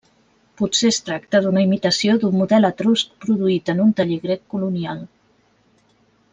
Potser 0.61 0.87
es 0.93 0.97
tracta 1.09 1.41
d’una 1.43 1.63
imitació 1.65 2.15
d’un 2.23 2.39
model 2.39 2.67
etrusc 2.71 3.13
produït 3.27 3.71
en 3.75 3.85
un 3.87 3.95
taller 4.01 4.21
grec 4.27 4.45
colonial. 4.57 5.09